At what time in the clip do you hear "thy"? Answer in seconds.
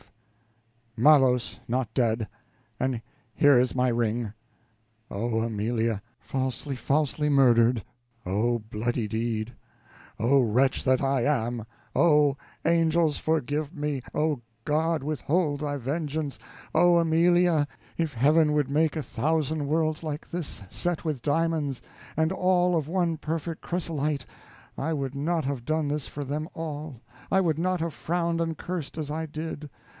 15.61-15.77